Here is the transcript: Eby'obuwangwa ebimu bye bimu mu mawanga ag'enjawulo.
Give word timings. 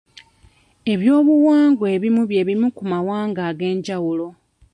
Eby'obuwangwa 0.93 1.87
ebimu 1.95 2.21
bye 2.29 2.41
bimu 2.47 2.67
mu 2.77 2.83
mawanga 2.91 3.41
ag'enjawulo. 3.49 4.27